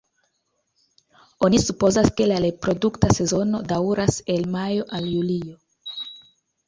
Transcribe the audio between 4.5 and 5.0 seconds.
majo